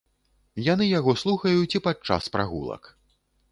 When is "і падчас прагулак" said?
1.81-2.93